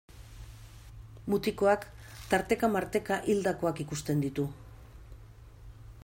[1.33, 1.85] Mutikoak
[2.31, 4.47] tarteka-marteka hildakoak ikusten ditu.